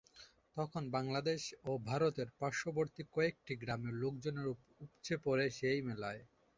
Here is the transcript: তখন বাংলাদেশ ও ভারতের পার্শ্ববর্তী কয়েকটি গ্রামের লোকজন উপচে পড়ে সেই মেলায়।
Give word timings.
তখন 0.57 0.83
বাংলাদেশ 0.95 1.41
ও 1.63 1.81
ভারতের 1.89 2.27
পার্শ্ববর্তী 2.39 3.03
কয়েকটি 3.13 3.53
গ্রামের 3.61 3.93
লোকজন 4.03 4.35
উপচে 4.83 5.15
পড়ে 5.25 5.45
সেই 5.57 5.79
মেলায়। 5.87 6.21